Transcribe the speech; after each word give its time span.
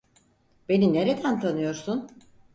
Beni 0.69 0.93
nereden 0.93 1.39
tanıyorsun? 1.41 2.09